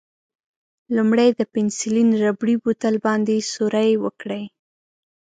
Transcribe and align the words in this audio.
لومړی 0.95 1.29
د 1.35 1.41
پنسیلین 1.53 2.09
ربړي 2.23 2.55
بوتل 2.63 2.95
باندې 3.05 3.35
سوری 3.53 3.91
وکړئ. 4.03 4.43